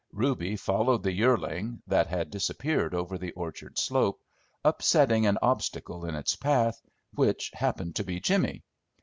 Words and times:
Reuby 0.11 0.59
followed 0.59 1.03
the 1.03 1.11
yearling, 1.13 1.83
that 1.85 2.07
had 2.07 2.31
disappeared 2.31 2.95
over 2.95 3.19
the 3.19 3.33
orchard 3.33 3.77
slope, 3.77 4.19
upsetting 4.65 5.27
an 5.27 5.37
obstacle 5.43 6.05
in 6.07 6.15
its 6.15 6.35
path, 6.35 6.81
which 7.13 7.51
happened 7.53 7.95
to 7.97 8.03
be 8.03 8.19
Jimmy. 8.19 8.63